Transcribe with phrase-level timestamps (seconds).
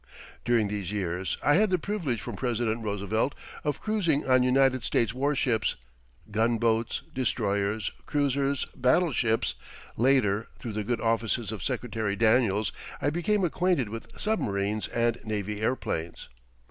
[0.43, 5.13] During these years I had the privilege from President Roosevelt of cruising on United States
[5.13, 5.75] war ships
[6.31, 9.53] gun boats, destroyers, cruisers, battleships
[9.95, 15.61] (later, through the good offices of Secretary Daniels, I became acquainted with submarines and navy
[15.61, 16.29] airplanes).